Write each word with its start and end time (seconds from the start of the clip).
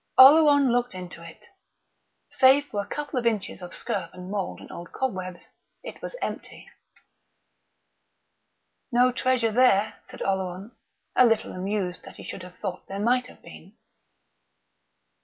Oleron 0.17 0.71
looked 0.71 0.95
into 0.95 1.21
it. 1.21 1.45
Save 2.31 2.65
for 2.65 2.81
a 2.81 2.87
couple 2.87 3.19
of 3.19 3.27
inches 3.27 3.61
of 3.61 3.69
scurf 3.71 4.09
and 4.15 4.31
mould 4.31 4.59
and 4.59 4.71
old 4.71 4.91
cobwebs 4.91 5.49
it 5.83 6.01
was 6.01 6.15
empty. 6.23 6.67
"No 8.91 9.11
treasure 9.11 9.51
there," 9.51 10.01
said 10.09 10.23
Oleron, 10.23 10.75
a 11.15 11.27
little 11.27 11.53
amused 11.53 12.03
that 12.03 12.15
he 12.15 12.23
should 12.23 12.41
have 12.41 12.57
fancied 12.57 12.87
there 12.87 12.97
might 12.99 13.27
have 13.27 13.43
been. 13.43 13.77